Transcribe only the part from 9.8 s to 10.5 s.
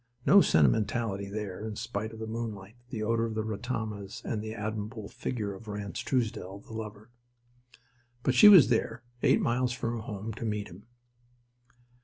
her home, to